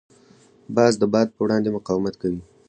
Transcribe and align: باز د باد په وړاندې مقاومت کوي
باز 0.75 0.93
د 1.01 1.03
باد 1.13 1.27
په 1.35 1.39
وړاندې 1.45 1.73
مقاومت 1.77 2.15
کوي 2.21 2.41